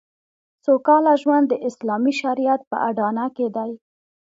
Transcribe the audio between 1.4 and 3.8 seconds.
د اسلامي شریعت په اډانه کې دی